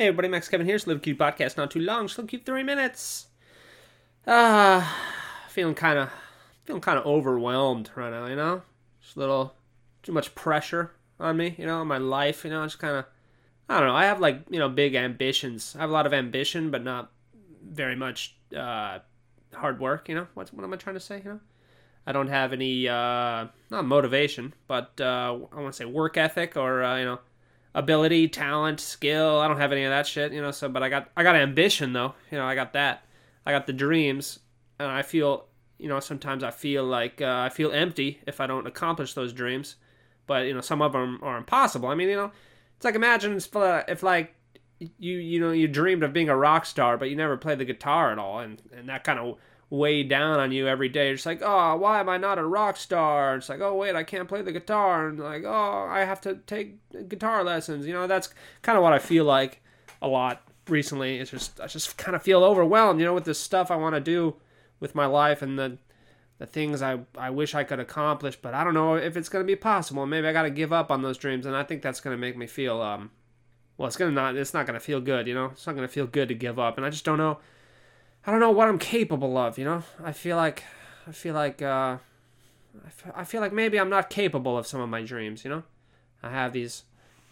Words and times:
Hey 0.00 0.06
everybody, 0.06 0.28
Max 0.28 0.48
Kevin 0.48 0.66
here. 0.66 0.76
Little 0.76 0.98
Cute 0.98 1.18
Podcast. 1.18 1.58
Not 1.58 1.72
too 1.72 1.80
long, 1.80 2.04
little 2.04 2.24
cute 2.24 2.46
three 2.46 2.62
minutes. 2.62 3.26
Ah, 4.26 4.96
feeling 5.50 5.74
kind 5.74 5.98
of, 5.98 6.10
feeling 6.64 6.80
kind 6.80 6.98
of 6.98 7.04
overwhelmed 7.04 7.90
right 7.94 8.08
now. 8.08 8.24
You 8.24 8.34
know, 8.34 8.62
just 9.02 9.16
a 9.16 9.18
little 9.18 9.56
too 10.02 10.12
much 10.12 10.34
pressure 10.34 10.92
on 11.18 11.36
me. 11.36 11.54
You 11.58 11.66
know, 11.66 11.84
my 11.84 11.98
life. 11.98 12.44
You 12.44 12.50
know, 12.50 12.64
just 12.64 12.78
kind 12.78 12.96
of, 12.96 13.04
I 13.68 13.78
don't 13.78 13.90
know. 13.90 13.94
I 13.94 14.06
have 14.06 14.20
like 14.20 14.40
you 14.48 14.58
know 14.58 14.70
big 14.70 14.94
ambitions. 14.94 15.76
I 15.76 15.82
have 15.82 15.90
a 15.90 15.92
lot 15.92 16.06
of 16.06 16.14
ambition, 16.14 16.70
but 16.70 16.82
not 16.82 17.12
very 17.62 17.94
much 17.94 18.36
uh, 18.56 19.00
hard 19.52 19.80
work. 19.80 20.08
You 20.08 20.14
know, 20.14 20.28
what's 20.32 20.50
what 20.50 20.64
am 20.64 20.72
I 20.72 20.78
trying 20.78 20.96
to 20.96 21.00
say? 21.00 21.18
You 21.18 21.32
know, 21.32 21.40
I 22.06 22.12
don't 22.12 22.28
have 22.28 22.54
any 22.54 22.88
uh, 22.88 23.48
not 23.68 23.84
motivation, 23.84 24.54
but 24.66 24.98
uh, 24.98 25.38
I 25.52 25.60
want 25.60 25.74
to 25.74 25.76
say 25.76 25.84
work 25.84 26.16
ethic 26.16 26.56
or 26.56 26.82
uh, 26.82 26.96
you 26.96 27.04
know 27.04 27.18
ability, 27.74 28.28
talent, 28.28 28.80
skill. 28.80 29.38
I 29.38 29.48
don't 29.48 29.58
have 29.58 29.72
any 29.72 29.84
of 29.84 29.90
that 29.90 30.06
shit, 30.06 30.32
you 30.32 30.42
know. 30.42 30.50
So, 30.50 30.68
but 30.68 30.82
I 30.82 30.88
got 30.88 31.10
I 31.16 31.22
got 31.22 31.36
ambition 31.36 31.92
though. 31.92 32.14
You 32.30 32.38
know, 32.38 32.44
I 32.44 32.54
got 32.54 32.72
that. 32.74 33.04
I 33.46 33.52
got 33.52 33.66
the 33.66 33.72
dreams, 33.72 34.40
and 34.78 34.90
I 34.90 35.02
feel 35.02 35.46
you 35.78 35.88
know 35.88 36.00
sometimes 36.00 36.42
I 36.42 36.50
feel 36.50 36.84
like 36.84 37.20
uh, 37.20 37.42
I 37.44 37.48
feel 37.48 37.72
empty 37.72 38.20
if 38.26 38.40
I 38.40 38.46
don't 38.46 38.66
accomplish 38.66 39.14
those 39.14 39.32
dreams. 39.32 39.76
But 40.26 40.46
you 40.46 40.54
know, 40.54 40.60
some 40.60 40.82
of 40.82 40.92
them 40.92 41.18
are 41.22 41.38
impossible. 41.38 41.88
I 41.88 41.94
mean, 41.94 42.08
you 42.08 42.16
know, 42.16 42.32
it's 42.76 42.84
like 42.84 42.94
imagine 42.94 43.36
if, 43.36 43.54
uh, 43.56 43.84
if 43.88 44.02
like 44.02 44.34
you 44.78 45.16
you 45.18 45.40
know 45.40 45.50
you 45.50 45.68
dreamed 45.68 46.02
of 46.02 46.12
being 46.12 46.28
a 46.28 46.36
rock 46.36 46.66
star, 46.66 46.96
but 46.96 47.10
you 47.10 47.16
never 47.16 47.36
played 47.36 47.58
the 47.58 47.64
guitar 47.64 48.12
at 48.12 48.18
all, 48.18 48.40
and 48.40 48.62
and 48.76 48.88
that 48.88 49.04
kind 49.04 49.18
of 49.18 49.36
weigh 49.70 50.02
down 50.02 50.40
on 50.40 50.50
you 50.50 50.66
every 50.66 50.88
day. 50.88 51.10
It's 51.10 51.24
like, 51.24 51.40
oh, 51.42 51.76
why 51.76 52.00
am 52.00 52.08
I 52.08 52.16
not 52.16 52.38
a 52.38 52.44
rock 52.44 52.76
star? 52.76 53.36
It's 53.36 53.48
like, 53.48 53.60
oh, 53.60 53.76
wait, 53.76 53.94
I 53.94 54.02
can't 54.02 54.28
play 54.28 54.42
the 54.42 54.52
guitar. 54.52 55.08
And 55.08 55.18
like, 55.20 55.44
oh, 55.44 55.86
I 55.88 56.00
have 56.00 56.20
to 56.22 56.34
take 56.46 56.76
guitar 57.08 57.44
lessons. 57.44 57.86
You 57.86 57.92
know, 57.92 58.08
that's 58.08 58.34
kind 58.62 58.76
of 58.76 58.82
what 58.82 58.92
I 58.92 58.98
feel 58.98 59.24
like 59.24 59.62
a 60.02 60.08
lot 60.08 60.42
recently. 60.68 61.18
It's 61.18 61.30
just, 61.30 61.60
I 61.60 61.68
just 61.68 61.96
kind 61.96 62.16
of 62.16 62.22
feel 62.22 62.42
overwhelmed, 62.42 62.98
you 62.98 63.06
know, 63.06 63.14
with 63.14 63.24
the 63.24 63.34
stuff 63.34 63.70
I 63.70 63.76
want 63.76 63.94
to 63.94 64.00
do 64.00 64.34
with 64.80 64.96
my 64.96 65.06
life 65.06 65.40
and 65.40 65.56
the, 65.56 65.78
the 66.38 66.46
things 66.46 66.82
I, 66.82 67.00
I 67.16 67.30
wish 67.30 67.54
I 67.54 67.62
could 67.62 67.78
accomplish, 67.78 68.34
but 68.34 68.54
I 68.54 68.64
don't 68.64 68.74
know 68.74 68.96
if 68.96 69.16
it's 69.16 69.28
going 69.28 69.44
to 69.44 69.46
be 69.46 69.56
possible. 69.56 70.04
Maybe 70.04 70.26
I 70.26 70.32
got 70.32 70.42
to 70.42 70.50
give 70.50 70.72
up 70.72 70.90
on 70.90 71.02
those 71.02 71.18
dreams. 71.18 71.46
And 71.46 71.54
I 71.54 71.62
think 71.62 71.80
that's 71.80 72.00
going 72.00 72.14
to 72.16 72.20
make 72.20 72.36
me 72.36 72.48
feel, 72.48 72.80
um, 72.82 73.12
well, 73.78 73.86
it's 73.86 73.96
going 73.96 74.10
to 74.10 74.14
not, 74.14 74.34
it's 74.34 74.52
not 74.52 74.66
going 74.66 74.78
to 74.78 74.84
feel 74.84 75.00
good, 75.00 75.28
you 75.28 75.34
know, 75.34 75.46
it's 75.46 75.66
not 75.66 75.76
going 75.76 75.86
to 75.86 75.92
feel 75.92 76.08
good 76.08 76.28
to 76.28 76.34
give 76.34 76.58
up. 76.58 76.76
And 76.76 76.84
I 76.84 76.90
just 76.90 77.04
don't 77.04 77.18
know 77.18 77.38
I 78.26 78.30
don't 78.30 78.40
know 78.40 78.50
what 78.50 78.68
I'm 78.68 78.78
capable 78.78 79.36
of. 79.36 79.58
You 79.58 79.64
know, 79.64 79.82
I 80.02 80.12
feel 80.12 80.36
like 80.36 80.64
I 81.06 81.12
feel 81.12 81.34
like 81.34 81.62
uh, 81.62 81.98
I 83.14 83.24
feel 83.24 83.40
like 83.40 83.52
maybe 83.52 83.78
I'm 83.78 83.90
not 83.90 84.10
capable 84.10 84.58
of 84.58 84.66
some 84.66 84.80
of 84.80 84.88
my 84.88 85.02
dreams. 85.02 85.44
You 85.44 85.50
know, 85.50 85.62
I 86.22 86.30
have 86.30 86.52
these 86.52 86.84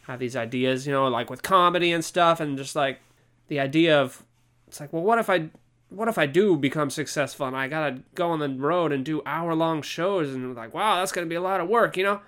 I 0.07 0.13
have 0.13 0.21
these 0.21 0.37
ideas. 0.37 0.87
You 0.87 0.93
know, 0.93 1.09
like 1.09 1.31
with 1.31 1.43
comedy 1.43 1.93
and 1.93 2.05
stuff, 2.05 2.41
and 2.41 2.57
just 2.57 2.75
like 2.75 3.01
the 3.49 3.61
idea 3.61 4.01
of 4.01 4.23
it's 4.67 4.81
like, 4.81 4.93
well, 4.93 5.03
what 5.03 5.19
if 5.19 5.29
I 5.29 5.51
what 5.91 6.09
if 6.09 6.19
I 6.19 6.27
do 6.27 6.57
become 6.57 6.91
successful 6.91 7.47
and 7.47 7.57
I 7.57 7.69
gotta 7.69 8.03
go 8.15 8.31
on 8.31 8.39
the 8.39 8.49
road 8.49 8.93
and 8.93 9.05
do 9.05 9.23
hour 9.25 9.55
long 9.55 9.83
shows 9.83 10.35
and 10.35 10.55
like, 10.55 10.75
wow, 10.75 10.97
that's 10.97 11.13
gonna 11.13 11.27
be 11.27 11.35
a 11.35 11.41
lot 11.41 11.61
of 11.61 11.69
work. 11.69 11.97
You 11.97 12.05
know, 12.05 12.21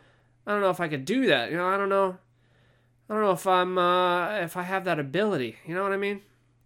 I 0.47 0.52
don't 0.52 0.61
know 0.61 0.70
if 0.70 0.80
I 0.80 0.89
could 0.89 1.05
do 1.05 1.27
that. 1.27 1.50
You 1.50 1.56
know, 1.56 1.67
I 1.67 1.77
don't 1.77 1.89
know. 1.89 2.19
I 3.08 3.14
don't 3.14 3.22
know 3.22 3.33
if 3.33 3.47
I'm 3.47 3.78
uh, 3.78 4.39
if 4.39 4.56
I 4.56 4.62
have 4.62 4.84
that 4.84 4.98
ability. 4.98 5.56
You 5.67 5.74
know 5.74 5.83
what 5.83 5.92
I 5.92 5.97
mean? 5.97 6.22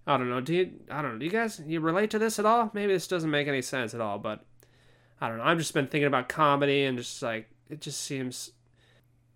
I 0.07 0.19
don't 0.19 0.29
know. 0.29 0.41
Do 0.41 0.55
you? 0.55 0.71
I 0.91 1.01
don't 1.03 1.15
know. 1.15 1.19
Do 1.19 1.25
you 1.25 1.31
guys 1.31 1.61
you 1.67 1.81
relate 1.81 2.11
to 2.11 2.19
this 2.19 2.39
at 2.39 2.47
all? 2.47 2.71
Maybe 2.75 2.93
this 2.93 3.09
doesn't 3.09 3.31
make 3.31 3.49
any 3.49 3.63
sense 3.63 3.95
at 3.95 4.01
all, 4.01 4.19
but 4.19 4.45
I 5.21 5.29
don't 5.29 5.39
know. 5.39 5.45
I've 5.45 5.59
just 5.59 5.75
been 5.75 5.87
thinking 5.87 6.07
about 6.07 6.29
comedy 6.29 6.85
and 6.85 6.99
just 6.99 7.23
like 7.23 7.49
it 7.71 7.81
just 7.81 8.01
seems 8.01 8.53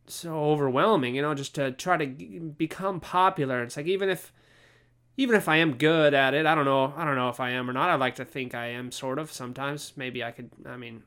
so 0.07 0.35
overwhelming, 0.35 1.15
you 1.15 1.23
know, 1.23 1.35
just 1.35 1.55
to 1.55 1.73
try 1.73 1.97
to 1.97 2.07
become 2.07 3.01
popular. 3.01 3.63
It's 3.63 3.77
like 3.77 3.87
even 3.87 4.09
if 4.11 4.33
even 5.17 5.35
if 5.35 5.49
I 5.49 5.57
am 5.57 5.77
good 5.77 6.15
at 6.15 6.35
it, 6.35 6.47
I 6.47 6.55
don't 6.55 6.65
know. 6.65 6.93
I 6.97 7.05
don't 7.05 7.17
know 7.17 7.29
if 7.29 7.41
I 7.41 7.51
am 7.51 7.69
or 7.69 7.73
not. 7.73 7.89
I 7.91 7.95
like 7.95 8.17
to 8.17 8.25
think 8.25 8.55
I 8.55 8.67
am 8.67 8.93
sort 8.93 9.19
of 9.19 9.33
sometimes. 9.33 9.95
Maybe 9.97 10.23
I 10.23 10.33
could 10.33 10.51
I 10.67 10.77
mean 10.77 11.03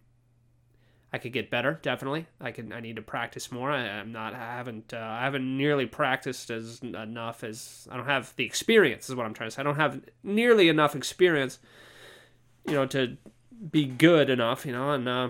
I 1.13 1.17
could 1.17 1.33
get 1.33 1.49
better. 1.49 1.77
Definitely, 1.81 2.27
I 2.39 2.51
could. 2.51 2.71
I 2.71 2.79
need 2.79 2.95
to 2.95 3.01
practice 3.01 3.51
more. 3.51 3.69
I, 3.69 3.85
am 3.85 4.13
not. 4.13 4.33
I 4.33 4.37
haven't. 4.37 4.93
Uh, 4.93 4.97
I 4.97 5.25
haven't 5.25 5.57
nearly 5.57 5.85
practiced 5.85 6.49
as 6.49 6.79
enough 6.79 7.43
as 7.43 7.87
I 7.91 7.97
don't 7.97 8.05
have 8.05 8.33
the 8.37 8.45
experience. 8.45 9.09
Is 9.09 9.15
what 9.15 9.25
I'm 9.25 9.33
trying 9.33 9.49
to 9.49 9.55
say. 9.55 9.59
I 9.59 9.63
don't 9.63 9.75
have 9.75 10.01
nearly 10.23 10.69
enough 10.69 10.95
experience, 10.95 11.59
you 12.65 12.73
know, 12.73 12.85
to 12.87 13.17
be 13.71 13.85
good 13.85 14.29
enough. 14.29 14.65
You 14.65 14.71
know, 14.71 14.91
and 14.91 15.09
uh, 15.09 15.29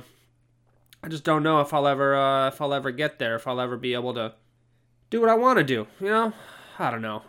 I 1.03 1.07
just 1.07 1.23
don't 1.23 1.41
know 1.41 1.61
if 1.61 1.73
I'll 1.73 1.87
ever. 1.87 2.15
Uh, 2.15 2.49
if 2.49 2.61
I'll 2.61 2.75
ever 2.75 2.91
get 2.91 3.17
there. 3.17 3.35
If 3.35 3.47
I'll 3.47 3.59
ever 3.59 3.75
be 3.75 3.95
able 3.95 4.13
to 4.13 4.33
do 5.09 5.19
what 5.19 5.29
I 5.29 5.35
want 5.35 5.57
to 5.57 5.63
do. 5.63 5.87
You 5.99 6.09
know, 6.09 6.33
I 6.77 6.91
don't 6.91 7.01
know. 7.01 7.23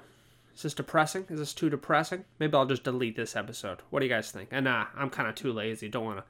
Is 0.54 0.62
this 0.62 0.74
depressing? 0.74 1.24
Is 1.30 1.38
this 1.38 1.54
too 1.54 1.70
depressing? 1.70 2.26
Maybe 2.38 2.54
I'll 2.54 2.66
just 2.66 2.84
delete 2.84 3.16
this 3.16 3.34
episode. 3.34 3.78
What 3.88 4.00
do 4.00 4.06
you 4.06 4.12
guys 4.12 4.30
think? 4.30 4.50
And 4.52 4.66
nah, 4.66 4.88
I'm 4.94 5.08
kind 5.08 5.26
of 5.26 5.34
too 5.34 5.54
lazy. 5.54 5.88
Don't 5.88 6.04
want 6.04 6.18
to 6.18 6.24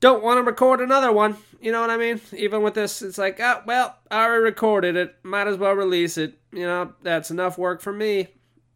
don't 0.00 0.22
want 0.22 0.38
to 0.38 0.42
record 0.42 0.80
another 0.80 1.12
one. 1.12 1.36
You 1.60 1.72
know 1.72 1.80
what 1.80 1.90
I 1.90 1.96
mean? 1.96 2.20
Even 2.36 2.62
with 2.62 2.74
this, 2.74 3.02
it's 3.02 3.18
like, 3.18 3.40
oh, 3.40 3.62
well, 3.66 3.96
I 4.10 4.24
already 4.24 4.44
recorded 4.44 4.96
it. 4.96 5.16
Might 5.22 5.46
as 5.46 5.56
well 5.56 5.72
release 5.72 6.18
it. 6.18 6.38
You 6.52 6.66
know, 6.66 6.92
that's 7.02 7.30
enough 7.30 7.58
work 7.58 7.80
for 7.80 7.92
me. 7.92 8.28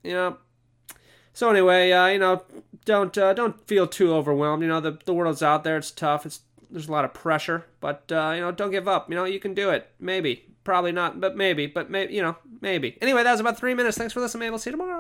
You 0.03 0.12
know. 0.12 0.38
So 1.32 1.50
anyway, 1.50 1.92
uh, 1.92 2.06
you 2.08 2.19
know, 2.19 2.42
don't 2.84 3.16
uh, 3.16 3.32
don't 3.34 3.66
feel 3.66 3.86
too 3.86 4.12
overwhelmed. 4.12 4.62
You 4.62 4.69
know, 4.69 4.81
the 4.81 4.98
the 5.04 5.14
world's 5.14 5.42
out 5.42 5.64
there. 5.64 5.76
It's 5.76 5.91
tough. 5.91 6.26
It's 6.26 6.41
there's 6.70 6.88
a 6.88 6.92
lot 6.92 7.04
of 7.04 7.14
pressure, 7.14 7.66
but 7.81 8.10
uh, 8.10 8.32
you 8.34 8.41
know, 8.41 8.52
don't 8.52 8.70
give 8.70 8.88
up. 8.88 9.08
You 9.08 9.16
know, 9.16 9.25
you 9.25 9.41
can 9.41 9.54
do 9.54 9.70
it. 9.70 9.88
Maybe, 9.98 10.44
probably 10.64 10.92
not, 10.92 11.20
but 11.20 11.37
maybe, 11.37 11.66
but 11.66 11.91
maybe, 11.91 12.14
you 12.14 12.22
know, 12.22 12.37
maybe. 12.60 12.98
Anyway, 13.00 13.22
that 13.22 13.31
was 13.32 13.41
about 13.41 13.58
three 13.58 13.75
minutes. 13.75 13.97
Thanks 13.97 14.12
for 14.12 14.20
listening. 14.20 14.41
Maybe 14.41 14.50
we'll 14.50 14.58
see 14.58 14.70
you 14.70 14.76
tomorrow. 14.76 15.00